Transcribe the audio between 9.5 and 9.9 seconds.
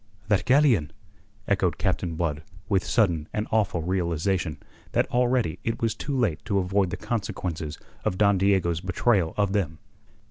them.